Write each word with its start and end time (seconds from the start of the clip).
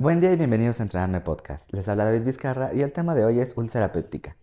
Buen 0.00 0.20
día 0.20 0.30
y 0.30 0.36
bienvenidos 0.36 0.78
a 0.78 0.84
Entrenarme 0.84 1.20
Podcast. 1.20 1.72
Les 1.72 1.88
habla 1.88 2.04
David 2.04 2.22
Vizcarra 2.22 2.72
y 2.72 2.82
el 2.82 2.92
tema 2.92 3.16
de 3.16 3.24
hoy 3.24 3.40
es 3.40 3.56
úlcera 3.56 3.90
péptica. 3.90 4.36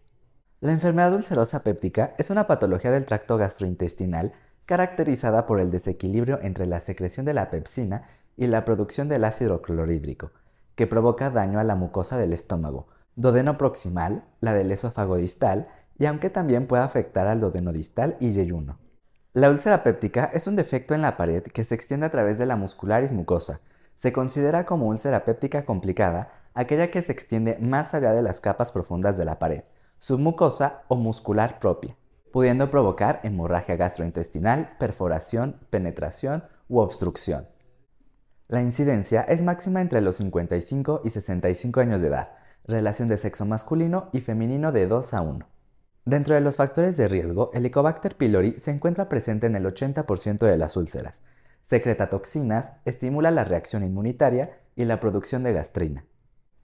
La 0.59 0.73
enfermedad 0.73 1.13
ulcerosa 1.13 1.63
péptica 1.63 2.13
es 2.17 2.29
una 2.29 2.45
patología 2.45 2.91
del 2.91 3.05
tracto 3.05 3.37
gastrointestinal 3.37 4.33
caracterizada 4.65 5.45
por 5.45 5.61
el 5.61 5.71
desequilibrio 5.71 6.39
entre 6.41 6.65
la 6.65 6.81
secreción 6.81 7.25
de 7.25 7.33
la 7.33 7.49
pepsina 7.49 8.03
y 8.35 8.47
la 8.47 8.65
producción 8.65 9.07
del 9.07 9.23
ácido 9.23 9.61
clorhídrico, 9.61 10.31
que 10.75 10.87
provoca 10.87 11.29
daño 11.29 11.57
a 11.57 11.63
la 11.63 11.77
mucosa 11.77 12.17
del 12.17 12.33
estómago, 12.33 12.89
dodeno 13.15 13.57
proximal, 13.57 14.25
la 14.41 14.53
del 14.53 14.73
esófago 14.73 15.15
distal 15.15 15.69
y 15.97 16.05
aunque 16.07 16.29
también 16.29 16.67
puede 16.67 16.83
afectar 16.83 17.27
al 17.27 17.39
dodeno 17.39 17.71
distal 17.71 18.17
y 18.19 18.31
yeyuno. 18.31 18.77
La 19.31 19.49
úlcera 19.49 19.83
péptica 19.83 20.29
es 20.33 20.47
un 20.47 20.57
defecto 20.57 20.95
en 20.95 21.01
la 21.01 21.15
pared 21.15 21.43
que 21.43 21.63
se 21.63 21.75
extiende 21.75 22.07
a 22.07 22.11
través 22.11 22.37
de 22.37 22.45
la 22.45 22.57
muscularis 22.57 23.13
mucosa. 23.13 23.61
Se 23.95 24.11
considera 24.13 24.65
como 24.65 24.87
úlcera 24.87 25.25
péptica 25.25 25.65
complicada 25.65 26.29
aquella 26.53 26.91
que 26.91 27.01
se 27.01 27.11
extiende 27.11 27.57
más 27.59 27.93
allá 27.93 28.13
de 28.13 28.21
las 28.21 28.41
capas 28.41 28.71
profundas 28.71 29.17
de 29.17 29.25
la 29.25 29.39
pared, 29.39 29.63
submucosa 29.97 30.83
o 30.87 30.95
muscular 30.95 31.59
propia, 31.59 31.95
pudiendo 32.31 32.69
provocar 32.69 33.21
hemorragia 33.23 33.75
gastrointestinal, 33.75 34.75
perforación, 34.77 35.59
penetración 35.69 36.43
u 36.67 36.79
obstrucción. 36.79 37.47
La 38.47 38.61
incidencia 38.61 39.21
es 39.21 39.41
máxima 39.41 39.81
entre 39.81 40.01
los 40.01 40.17
55 40.17 41.01
y 41.03 41.09
65 41.09 41.79
años 41.79 42.01
de 42.01 42.09
edad, 42.09 42.29
relación 42.65 43.07
de 43.07 43.17
sexo 43.17 43.45
masculino 43.45 44.09
y 44.11 44.21
femenino 44.21 44.71
de 44.71 44.87
2 44.87 45.13
a 45.13 45.21
1. 45.21 45.47
Dentro 46.05 46.35
de 46.35 46.41
los 46.41 46.57
factores 46.57 46.97
de 46.97 47.07
riesgo, 47.07 47.49
el 47.53 47.59
Helicobacter 47.59 48.15
pylori 48.15 48.59
se 48.59 48.69
encuentra 48.69 49.09
presente 49.09 49.47
en 49.47 49.55
el 49.55 49.65
80% 49.65 50.45
de 50.45 50.57
las 50.57 50.77
úlceras. 50.77 51.23
Secreta 51.65 52.11
toxinas, 52.11 52.73
estimula 52.85 53.31
la 53.31 53.43
reacción 53.43 53.83
inmunitaria 53.83 54.59
y 54.75 54.85
la 54.85 54.99
producción 54.99 55.41
de 55.41 55.51
gastrina. 55.51 56.05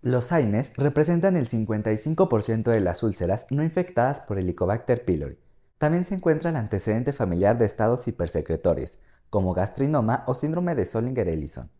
Los 0.04 0.32
AINES 0.32 0.74
representan 0.78 1.36
el 1.38 1.48
55% 1.48 2.70
de 2.70 2.82
las 2.82 3.02
úlceras 3.02 3.48
no 3.50 3.64
infectadas 3.64 4.22
por 4.22 4.38
Helicobacter 4.38 5.04
pylori. 5.04 5.40
También 5.80 6.06
se 6.06 6.14
encuentra 6.14 6.52
el 6.52 6.56
antecedente 6.56 7.14
familiar 7.14 7.58
de 7.58 7.66
estados 7.66 8.08
hipersecretores, 8.08 9.00
como 9.32 9.56
gastrinoma 9.56 10.24
o 10.28 10.36
síndrome 10.36 10.76
de 10.76 10.86
Solinger-Ellison, 10.86 11.72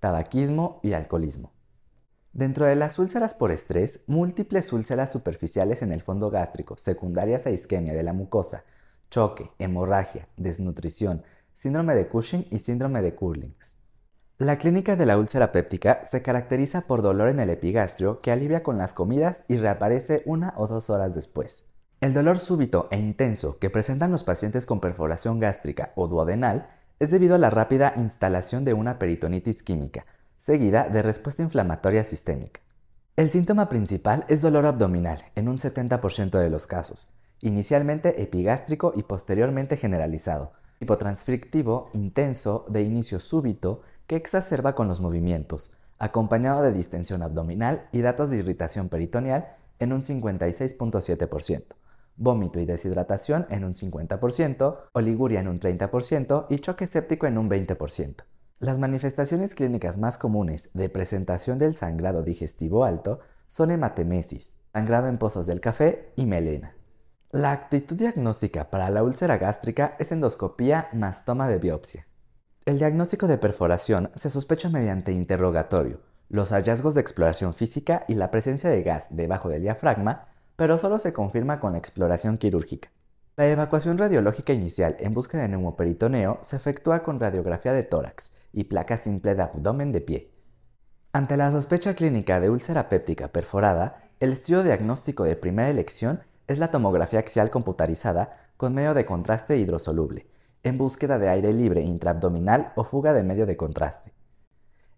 tabaquismo 0.00 0.80
y 0.82 0.94
alcoholismo. 0.94 1.52
Dentro 2.32 2.64
de 2.64 2.76
las 2.76 2.98
úlceras 2.98 3.34
por 3.34 3.52
estrés, 3.52 4.02
múltiples 4.06 4.72
úlceras 4.72 5.12
superficiales 5.12 5.82
en 5.82 5.92
el 5.92 6.00
fondo 6.00 6.30
gástrico, 6.30 6.78
secundarias 6.78 7.46
a 7.46 7.50
isquemia 7.50 7.92
de 7.92 8.02
la 8.02 8.14
mucosa, 8.14 8.64
choque, 9.10 9.50
hemorragia, 9.58 10.26
desnutrición, 10.38 11.22
síndrome 11.54 11.94
de 11.94 12.08
Cushing 12.08 12.46
y 12.50 12.58
síndrome 12.58 13.02
de 13.02 13.14
Curlings. 13.14 13.74
La 14.38 14.58
clínica 14.58 14.96
de 14.96 15.06
la 15.06 15.18
úlcera 15.18 15.52
péptica 15.52 16.04
se 16.04 16.22
caracteriza 16.22 16.82
por 16.82 17.02
dolor 17.02 17.28
en 17.28 17.38
el 17.38 17.50
epigastrio 17.50 18.20
que 18.20 18.32
alivia 18.32 18.62
con 18.62 18.76
las 18.76 18.92
comidas 18.92 19.44
y 19.46 19.56
reaparece 19.56 20.22
una 20.26 20.54
o 20.56 20.66
dos 20.66 20.90
horas 20.90 21.14
después. 21.14 21.66
El 22.00 22.12
dolor 22.12 22.40
súbito 22.40 22.88
e 22.90 22.98
intenso 22.98 23.60
que 23.60 23.70
presentan 23.70 24.10
los 24.10 24.24
pacientes 24.24 24.66
con 24.66 24.80
perforación 24.80 25.38
gástrica 25.38 25.92
o 25.94 26.08
duodenal 26.08 26.66
es 26.98 27.12
debido 27.12 27.36
a 27.36 27.38
la 27.38 27.50
rápida 27.50 27.92
instalación 27.96 28.64
de 28.64 28.74
una 28.74 28.98
peritonitis 28.98 29.62
química, 29.62 30.06
seguida 30.36 30.88
de 30.88 31.02
respuesta 31.02 31.42
inflamatoria 31.42 32.02
sistémica. 32.02 32.60
El 33.14 33.30
síntoma 33.30 33.68
principal 33.68 34.24
es 34.26 34.40
dolor 34.40 34.66
abdominal 34.66 35.22
en 35.36 35.48
un 35.48 35.58
70% 35.58 36.30
de 36.30 36.50
los 36.50 36.66
casos, 36.66 37.12
inicialmente 37.40 38.22
epigástrico 38.22 38.92
y 38.96 39.04
posteriormente 39.04 39.76
generalizado, 39.76 40.54
hipotransfrictivo 40.82 41.90
intenso 41.92 42.66
de 42.68 42.82
inicio 42.82 43.20
súbito 43.20 43.82
que 44.06 44.16
exacerba 44.16 44.74
con 44.74 44.88
los 44.88 45.00
movimientos, 45.00 45.72
acompañado 45.98 46.62
de 46.62 46.72
distensión 46.72 47.22
abdominal 47.22 47.88
y 47.92 48.00
datos 48.00 48.30
de 48.30 48.38
irritación 48.38 48.88
peritoneal 48.88 49.56
en 49.78 49.92
un 49.92 50.02
56.7%, 50.02 51.64
vómito 52.16 52.60
y 52.60 52.66
deshidratación 52.66 53.46
en 53.50 53.64
un 53.64 53.72
50%, 53.72 54.78
oliguria 54.92 55.40
en 55.40 55.48
un 55.48 55.60
30% 55.60 56.46
y 56.50 56.58
choque 56.58 56.86
séptico 56.86 57.26
en 57.26 57.38
un 57.38 57.48
20%. 57.48 58.24
Las 58.58 58.78
manifestaciones 58.78 59.54
clínicas 59.54 59.98
más 59.98 60.18
comunes 60.18 60.70
de 60.74 60.88
presentación 60.88 61.58
del 61.58 61.74
sangrado 61.74 62.22
digestivo 62.22 62.84
alto 62.84 63.20
son 63.46 63.70
hematemesis, 63.70 64.56
sangrado 64.72 65.08
en 65.08 65.18
pozos 65.18 65.46
del 65.46 65.60
café 65.60 66.12
y 66.16 66.26
melena. 66.26 66.74
La 67.34 67.50
actitud 67.50 67.96
diagnóstica 67.96 68.68
para 68.68 68.90
la 68.90 69.02
úlcera 69.02 69.38
gástrica 69.38 69.96
es 69.98 70.12
endoscopía 70.12 70.90
más 70.92 71.24
toma 71.24 71.48
de 71.48 71.56
biopsia. 71.56 72.06
El 72.66 72.76
diagnóstico 72.76 73.26
de 73.26 73.38
perforación 73.38 74.10
se 74.16 74.28
sospecha 74.28 74.68
mediante 74.68 75.12
interrogatorio, 75.12 76.00
los 76.28 76.50
hallazgos 76.52 76.94
de 76.94 77.00
exploración 77.00 77.54
física 77.54 78.04
y 78.06 78.16
la 78.16 78.30
presencia 78.30 78.68
de 78.68 78.82
gas 78.82 79.06
debajo 79.08 79.48
del 79.48 79.62
diafragma, 79.62 80.26
pero 80.56 80.76
solo 80.76 80.98
se 80.98 81.14
confirma 81.14 81.58
con 81.58 81.74
exploración 81.74 82.36
quirúrgica. 82.36 82.90
La 83.36 83.46
evacuación 83.46 83.96
radiológica 83.96 84.52
inicial 84.52 84.96
en 84.98 85.14
busca 85.14 85.38
de 85.38 85.48
neumoperitoneo 85.48 86.38
se 86.42 86.56
efectúa 86.56 87.02
con 87.02 87.18
radiografía 87.18 87.72
de 87.72 87.84
tórax 87.84 88.32
y 88.52 88.64
placa 88.64 88.98
simple 88.98 89.34
de 89.34 89.40
abdomen 89.40 89.90
de 89.90 90.02
pie. 90.02 90.30
Ante 91.14 91.38
la 91.38 91.50
sospecha 91.50 91.94
clínica 91.94 92.40
de 92.40 92.50
úlcera 92.50 92.90
péptica 92.90 93.28
perforada, 93.28 94.02
el 94.20 94.32
estudio 94.32 94.62
diagnóstico 94.62 95.24
de 95.24 95.36
primera 95.36 95.70
elección 95.70 96.20
es 96.46 96.58
la 96.58 96.70
tomografía 96.70 97.18
axial 97.18 97.50
computarizada 97.50 98.36
con 98.56 98.74
medio 98.74 98.94
de 98.94 99.06
contraste 99.06 99.56
hidrosoluble, 99.56 100.26
en 100.62 100.78
búsqueda 100.78 101.18
de 101.18 101.28
aire 101.28 101.52
libre 101.52 101.82
intraabdominal 101.82 102.72
o 102.76 102.84
fuga 102.84 103.12
de 103.12 103.22
medio 103.22 103.46
de 103.46 103.56
contraste. 103.56 104.12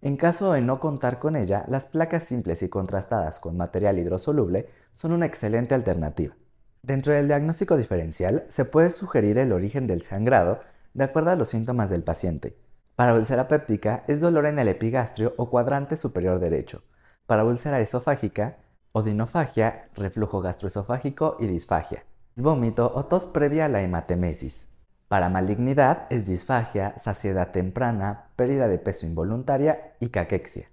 En 0.03 0.19
caso 0.19 0.53
de 0.53 0.61
no 0.61 0.81
contar 0.81 1.19
con 1.19 1.35
ella, 1.35 1.65
las 1.69 1.87
placas 1.87 2.25
simples 2.25 2.63
y 2.63 2.69
contrastadas 2.69 3.41
con 3.41 3.57
material 3.57 3.99
hidrosoluble 3.99 4.69
son 4.93 5.13
una 5.13 5.25
excelente 5.25 5.75
alternativa. 5.75 6.35
Dentro 6.83 7.15
del 7.15 7.27
diagnóstico 7.27 7.79
diferencial 7.79 8.45
se 8.49 8.67
puede 8.67 8.91
sugerir 8.91 9.39
el 9.39 9.53
origen 9.53 9.87
del 9.87 10.03
sangrado 10.03 10.61
de 10.93 11.05
acuerdo 11.05 11.31
a 11.31 11.37
los 11.37 11.49
síntomas 11.49 11.89
del 11.89 12.03
paciente. 12.03 12.59
Para 12.97 13.15
úlcera 13.15 13.49
péptica 13.49 14.05
es 14.07 14.21
dolor 14.21 14.45
en 14.45 14.59
el 14.59 14.69
epigastrio 14.69 15.33
o 15.39 15.49
cuadrante 15.49 15.97
superior 15.97 16.39
derecho. 16.39 16.83
Para 17.27 17.47
úlcera 17.47 17.81
esofágica, 17.81 18.59
odinofagia, 18.97 19.89
reflujo 19.97 20.41
gastroesofágico 20.41 21.37
y 21.41 21.49
disfagia. 21.49 22.05
Vómito 22.37 22.93
o 22.95 23.07
tos 23.07 23.27
previa 23.27 23.65
a 23.65 23.69
la 23.69 23.83
hematemesis. 23.83 24.69
Para 25.09 25.29
malignidad 25.29 26.07
es 26.11 26.29
disfagia, 26.29 26.97
saciedad 26.97 27.51
temprana, 27.51 28.29
pérdida 28.37 28.69
de 28.69 28.79
peso 28.79 29.05
involuntaria 29.05 29.95
y 29.99 30.11
caquexia. 30.11 30.69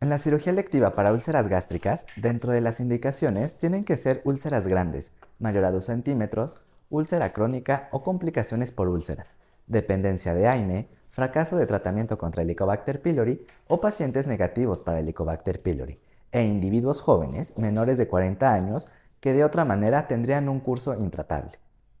En 0.00 0.08
la 0.08 0.18
cirugía 0.18 0.52
electiva 0.52 0.94
para 0.94 1.12
úlceras 1.12 1.48
gástricas, 1.48 2.06
dentro 2.14 2.52
de 2.52 2.60
las 2.60 2.78
indicaciones 2.78 3.58
tienen 3.58 3.84
que 3.84 3.96
ser 3.96 4.22
úlceras 4.24 4.68
grandes, 4.68 5.10
mayor 5.40 5.64
a 5.64 5.72
2 5.72 5.84
centímetros, 5.84 6.64
úlcera 6.90 7.32
crónica 7.32 7.88
o 7.90 8.04
complicaciones 8.04 8.70
por 8.70 8.86
úlceras, 8.86 9.34
dependencia 9.66 10.32
de 10.32 10.46
AINE, 10.46 10.88
fracaso 11.10 11.56
de 11.56 11.66
tratamiento 11.66 12.18
contra 12.18 12.42
Helicobacter 12.42 13.02
pylori 13.02 13.44
o 13.66 13.80
pacientes 13.80 14.28
negativos 14.28 14.80
para 14.80 15.00
Helicobacter 15.00 15.60
pylori, 15.60 15.98
e 16.34 16.42
individuos 16.42 17.00
jóvenes 17.00 17.56
menores 17.56 17.96
de 17.96 18.08
40 18.08 18.52
años 18.52 18.88
que 19.20 19.32
de 19.32 19.44
otra 19.44 19.64
manera 19.64 20.08
tendrían 20.08 20.48
un 20.48 20.58
curso 20.60 20.94
intratable. 20.94 21.58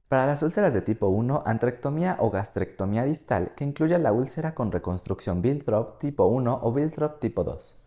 Para 0.08 0.26
las 0.26 0.42
úlceras 0.42 0.74
de 0.74 0.82
tipo 0.82 1.06
1, 1.06 1.44
antrectomía 1.46 2.16
o 2.18 2.30
gastrectomía 2.30 3.04
distal 3.04 3.52
que 3.56 3.64
incluye 3.64 3.98
la 3.98 4.12
úlcera 4.12 4.54
con 4.54 4.72
reconstrucción 4.72 5.40
Bilthrop 5.40 5.98
tipo 5.98 6.26
1 6.26 6.60
o 6.62 6.72
Bilthrop 6.72 7.20
tipo 7.20 7.44
2. 7.44 7.80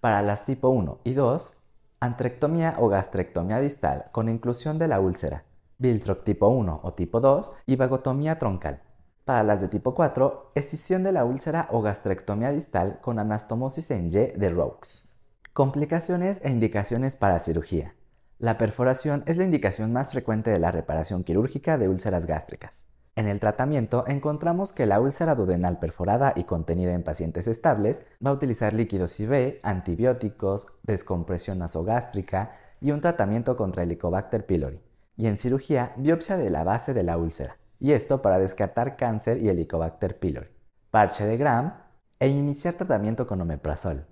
Para 0.00 0.22
las 0.22 0.46
tipo 0.46 0.70
1 0.70 1.00
y 1.04 1.12
2, 1.12 1.56
antrectomía 2.00 2.76
o 2.78 2.88
gastrectomía 2.88 3.60
distal 3.60 4.06
con 4.10 4.30
inclusión 4.30 4.78
de 4.78 4.88
la 4.88 5.00
úlcera, 5.00 5.44
Bilthrop 5.78 6.24
tipo 6.24 6.48
1 6.48 6.80
o 6.82 6.92
tipo 6.94 7.20
2 7.20 7.52
y 7.66 7.76
vagotomía 7.76 8.38
troncal. 8.38 8.82
Para 9.26 9.42
las 9.42 9.60
de 9.60 9.68
tipo 9.68 9.94
4, 9.94 10.52
escisión 10.54 11.02
de 11.02 11.12
la 11.12 11.26
úlcera 11.26 11.68
o 11.70 11.82
gastrectomía 11.82 12.50
distal 12.52 13.00
con 13.02 13.18
anastomosis 13.18 13.90
en 13.90 14.06
Y 14.06 14.10
de 14.10 14.48
Rokes. 14.48 15.09
Complicaciones 15.52 16.40
e 16.44 16.50
indicaciones 16.50 17.16
para 17.16 17.40
cirugía. 17.40 17.96
La 18.38 18.56
perforación 18.56 19.24
es 19.26 19.36
la 19.36 19.42
indicación 19.42 19.92
más 19.92 20.12
frecuente 20.12 20.48
de 20.48 20.60
la 20.60 20.70
reparación 20.70 21.24
quirúrgica 21.24 21.76
de 21.76 21.88
úlceras 21.88 22.24
gástricas. 22.24 22.86
En 23.16 23.26
el 23.26 23.40
tratamiento 23.40 24.04
encontramos 24.06 24.72
que 24.72 24.86
la 24.86 25.00
úlcera 25.00 25.34
duodenal 25.34 25.80
perforada 25.80 26.34
y 26.36 26.44
contenida 26.44 26.92
en 26.92 27.02
pacientes 27.02 27.48
estables 27.48 28.02
va 28.24 28.30
a 28.30 28.34
utilizar 28.34 28.74
líquidos 28.74 29.18
IV, 29.18 29.58
antibióticos, 29.64 30.78
descompresión 30.84 31.58
nasogástrica 31.58 32.52
y 32.80 32.92
un 32.92 33.00
tratamiento 33.00 33.56
contra 33.56 33.82
Helicobacter 33.82 34.46
pylori. 34.46 34.80
Y 35.16 35.26
en 35.26 35.36
cirugía, 35.36 35.94
biopsia 35.96 36.36
de 36.36 36.50
la 36.50 36.62
base 36.62 36.94
de 36.94 37.02
la 37.02 37.18
úlcera. 37.18 37.56
Y 37.80 37.90
esto 37.90 38.22
para 38.22 38.38
descartar 38.38 38.96
cáncer 38.96 39.42
y 39.42 39.48
Helicobacter 39.48 40.16
pylori. 40.20 40.48
Parche 40.92 41.26
de 41.26 41.36
Gram 41.36 41.74
e 42.20 42.28
iniciar 42.28 42.74
tratamiento 42.74 43.26
con 43.26 43.40
omeprazol. 43.40 44.06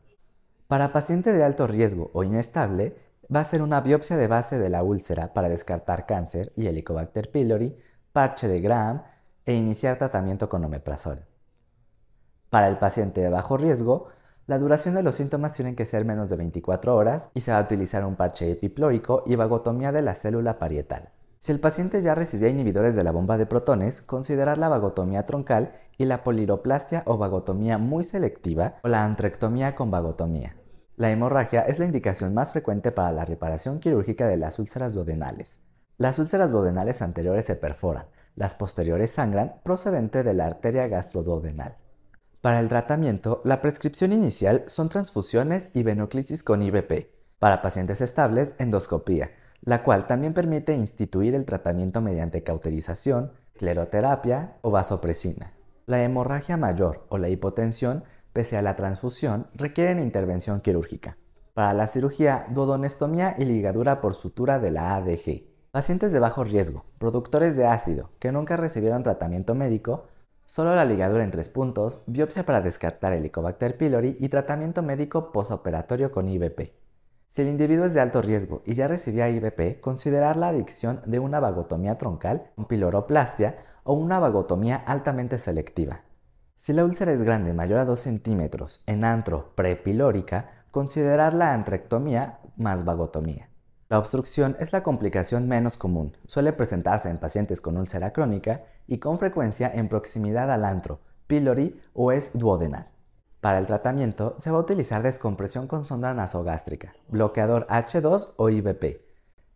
Para 0.69 0.93
paciente 0.93 1.33
de 1.33 1.43
alto 1.43 1.67
riesgo 1.67 2.11
o 2.13 2.25
inestable, 2.25 2.95
va 3.35 3.41
a 3.41 3.45
ser 3.45 3.63
una 3.63 3.81
biopsia 3.81 4.19
de 4.19 4.29
base 4.29 4.59
de 4.59 4.69
la 4.69 4.83
úlcera 4.83 5.33
para 5.33 5.49
descartar 5.49 6.05
cáncer 6.05 6.53
y 6.57 6.67
Helicobacter 6.67 7.31
pylori 7.31 7.77
parche 8.13 8.49
de 8.49 8.61
Graham 8.61 9.03
e 9.47 9.55
iniciar 9.55 9.97
tratamiento 9.97 10.51
con 10.51 10.65
omeprazol. 10.65 11.25
Para 12.51 12.69
el 12.69 12.77
paciente 12.77 13.23
de 13.23 13.31
bajo 13.31 13.57
riesgo, 13.57 14.09
La 14.49 14.59
duración 14.59 14.95
de 14.95 15.03
los 15.03 15.17
síntomas 15.17 15.53
tienen 15.53 15.77
que 15.77 15.85
ser 15.85 16.07
menos 16.07 16.31
de 16.31 16.37
24 16.37 16.97
horas 16.97 17.29
y 17.35 17.43
se 17.43 17.53
va 17.53 17.59
a 17.59 17.63
utilizar 17.63 18.03
un 18.07 18.17
parche 18.17 18.51
epiplóico 18.51 19.23
y 19.27 19.37
vagotomía 19.37 19.93
de 19.93 20.01
la 20.01 20.15
célula 20.15 20.59
parietal. 20.59 21.11
Si 21.39 21.53
el 21.53 21.61
paciente 21.61 22.03
ya 22.03 22.17
recibía 22.17 22.49
inhibidores 22.49 22.97
de 22.97 23.05
la 23.05 23.13
bomba 23.13 23.39
de 23.39 23.47
protones, 23.47 24.03
considerar 24.03 24.59
la 24.59 24.69
vagotomía 24.69 25.25
troncal 25.25 25.73
y 25.97 26.05
la 26.05 26.25
poliroplastia 26.25 27.05
o 27.07 27.17
vagotomía 27.17 27.79
muy 27.79 28.03
selectiva 28.03 28.75
o 28.83 28.89
la 28.89 29.05
antrectomía 29.05 29.77
con 29.77 29.91
vagotomía. 29.91 30.57
La 30.97 31.13
hemorragia 31.13 31.61
es 31.63 31.79
la 31.79 31.85
indicación 31.85 32.35
más 32.35 32.51
frecuente 32.51 32.91
para 32.91 33.13
la 33.13 33.25
reparación 33.25 33.79
quirúrgica 33.79 34.27
de 34.27 34.37
las 34.37 34.59
úlceras 34.59 34.95
duodenales. 34.95 35.61
Las 35.97 36.19
úlceras 36.19 36.51
duodenales 36.51 37.03
anteriores 37.03 37.45
se 37.45 37.55
perforan, 37.55 38.07
las 38.35 38.57
posteriores 38.57 39.13
sangran 39.13 39.61
procedente 39.63 40.25
de 40.25 40.35
la 40.35 40.47
arteria 40.47 40.89
gastroduodenal. 40.89 41.77
Para 42.41 42.59
el 42.59 42.67
tratamiento, 42.67 43.43
la 43.45 43.61
prescripción 43.61 44.13
inicial 44.13 44.65
son 44.67 44.89
transfusiones 44.89 45.71
y 45.73 45.85
venoclisis 45.85 46.43
con 46.43 46.63
IVP. 46.63 47.13
Para 47.39 47.63
pacientes 47.63 48.01
estables, 48.01 48.57
endoscopía, 48.59 49.31
la 49.63 49.83
cual 49.83 50.07
también 50.07 50.35
permite 50.35 50.75
instituir 50.75 51.35
el 51.35 51.45
tratamiento 51.45 52.01
mediante 52.01 52.43
cauterización, 52.43 53.33
cleroterapia 53.57 54.57
o 54.63 54.71
vasopresina. 54.71 55.53
La 55.87 56.03
hemorragia 56.03 56.57
mayor 56.57 57.07
o 57.09 57.19
la 57.19 57.29
hipotensión, 57.29 58.05
pese 58.33 58.57
a 58.57 58.63
la 58.63 58.77
transfusión, 58.77 59.49
requieren 59.55 60.01
intervención 60.01 60.61
quirúrgica. 60.61 61.17
Para 61.55 61.73
la 61.73 61.87
cirugía, 61.87 62.47
duodonestomía 62.51 63.35
y 63.37 63.45
ligadura 63.45 64.01
por 64.01 64.15
sutura 64.15 64.59
de 64.59 64.71
la 64.71 64.95
ADG. 64.95 65.43
Pacientes 65.71 66.13
de 66.13 66.21
bajo 66.21 66.45
riesgo, 66.45 66.85
productores 66.99 67.57
de 67.57 67.67
ácido, 67.67 68.11
que 68.19 68.33
nunca 68.33 68.57
recibieron 68.57 69.03
tratamiento 69.03 69.55
médico, 69.55 70.07
solo 70.45 70.75
la 70.75 70.85
ligadura 70.85 71.25
en 71.25 71.31
tres 71.31 71.49
puntos, 71.49 72.05
biopsia 72.07 72.45
para 72.45 72.61
descartar 72.61 73.13
Helicobacter 73.13 73.77
pylori 73.77 74.17
y 74.19 74.29
tratamiento 74.29 74.83
médico 74.83 75.33
posoperatorio 75.33 76.13
con 76.13 76.29
IVP. 76.29 76.73
Si 77.29 77.43
el 77.43 77.49
individuo 77.49 77.85
es 77.85 77.93
de 77.93 78.01
alto 78.01 78.23
riesgo 78.23 78.63
y 78.65 78.73
ya 78.73 78.89
recibía 78.89 79.29
IVP, 79.29 79.81
considerar 79.81 80.37
la 80.37 80.49
adicción 80.49 81.03
de 81.05 81.19
una 81.19 81.41
vagotomía 81.41 81.99
troncal, 81.99 82.51
un 82.57 82.65
piloroplastia 82.65 83.59
o 83.85 83.93
una 83.93 84.19
vagotomía 84.19 84.77
altamente 84.77 85.39
selectiva. 85.39 86.01
Si 86.57 86.73
la 86.73 86.85
úlcera 86.85 87.13
es 87.13 87.23
grande, 87.23 87.53
mayor 87.53 87.81
a 87.81 87.85
2 87.85 88.01
centímetros, 88.01 88.83
en 88.87 89.05
antro 89.05 89.53
prepilórica, 89.55 90.65
considerar 90.71 91.35
la 91.35 91.53
antrectomía 91.53 92.41
más 92.57 92.85
vagotomía. 92.85 93.49
La 93.91 93.99
obstrucción 93.99 94.57
es 94.59 94.73
la 94.73 94.83
complicación 94.83 95.49
menos 95.49 95.77
común. 95.77 96.17
Suele 96.27 96.53
presentarse 96.53 97.11
en 97.11 97.19
pacientes 97.19 97.61
con 97.61 97.77
úlcera 97.77 98.13
crónica 98.13 98.65
y 98.87 98.99
con 98.99 99.19
frecuencia 99.19 99.71
en 99.73 99.89
proximidad 99.89 100.51
al 100.51 100.65
antro, 100.65 101.01
pylori 101.27 101.81
o 101.93 102.11
es 102.11 102.37
duodenal. 102.37 102.89
Para 103.41 103.59
el 103.59 103.67
tratamiento 103.67 104.35
se 104.39 104.51
va 104.51 104.57
a 104.57 104.61
utilizar 104.61 105.03
descompresión 105.03 105.69
con 105.69 105.85
sonda 105.85 106.13
nasogástrica, 106.13 106.95
bloqueador 107.09 107.69
H2 107.69 108.35
o 108.37 108.51
IVP. 108.51 109.07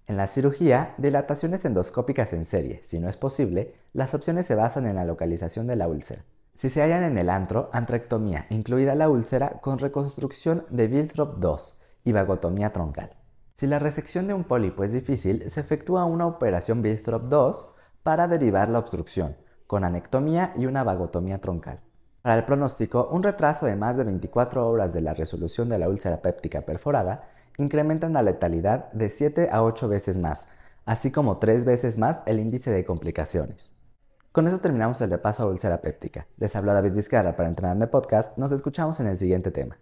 En 0.07 0.17
la 0.17 0.29
cirugía, 0.29 0.95
dilataciones 0.99 1.65
endoscópicas 1.65 2.33
en 2.33 2.45
serie. 2.45 2.81
Si 2.85 3.01
no 3.01 3.09
es 3.09 3.17
posible, 3.17 3.75
las 3.93 4.15
opciones 4.15 4.47
se 4.47 4.55
basan 4.55 4.87
en 4.87 4.95
la 4.95 5.05
localización 5.05 5.67
de 5.67 5.75
la 5.75 5.89
úlcera. 5.89 6.25
Si 6.55 6.69
se 6.69 6.81
hallan 6.81 7.03
en 7.03 7.19
el 7.19 7.29
antro, 7.29 7.71
antrectomía, 7.73 8.47
incluida 8.51 8.95
la 8.95 9.09
úlcera 9.09 9.61
con 9.61 9.79
reconstrucción 9.79 10.65
de 10.71 10.87
Winthrop 10.87 11.39
2 11.39 11.83
y 12.05 12.13
vagotomía 12.13 12.73
troncal. 12.73 13.11
Si 13.55 13.67
la 13.67 13.81
resección 13.81 14.29
de 14.29 14.35
un 14.35 14.45
pólipo 14.45 14.85
es 14.85 14.93
difícil, 14.93 15.51
se 15.51 15.61
efectúa 15.61 16.05
una 16.05 16.27
operación 16.27 16.83
Winthrop 16.83 17.25
2 17.25 17.75
para 18.05 18.29
derivar 18.29 18.69
la 18.69 18.79
obstrucción, 18.79 19.37
con 19.67 19.83
anectomía 19.83 20.53
y 20.57 20.67
una 20.67 20.85
vagotomía 20.85 21.41
troncal. 21.41 21.81
Para 22.23 22.37
el 22.37 22.45
pronóstico, 22.45 23.09
un 23.11 23.25
retraso 23.25 23.67
de 23.67 23.75
más 23.75 23.97
de 23.97 24.05
24 24.05 24.69
horas 24.69 24.93
de 24.93 25.01
la 25.01 25.13
resolución 25.13 25.69
de 25.69 25.79
la 25.79 25.89
úlcera 25.89 26.23
péptica 26.23 26.63
perforada 26.63 27.25
incrementan 27.59 28.13
la 28.13 28.23
letalidad 28.23 28.93
de 28.93 29.11
7 29.11 29.49
a 29.51 29.65
8 29.65 29.89
veces 29.89 30.19
más, 30.19 30.49
así 30.87 31.11
como 31.11 31.39
3 31.39 31.65
veces 31.65 31.99
más 31.99 32.23
el 32.27 32.39
índice 32.39 32.71
de 32.71 32.85
complicaciones. 32.85 33.73
Con 34.31 34.47
eso 34.47 34.59
terminamos 34.59 35.01
el 35.01 35.11
repaso 35.11 35.43
a 35.43 35.47
úlcera 35.47 35.81
péptica. 35.81 36.29
Les 36.39 36.55
habla 36.55 36.75
David 36.75 36.93
Vizcarra 36.93 37.35
para 37.35 37.49
Entrenando 37.49 37.91
Podcast. 37.91 38.39
Nos 38.39 38.53
escuchamos 38.53 39.01
en 39.01 39.09
el 39.09 39.19
siguiente 39.19 39.51
tema. 39.51 39.77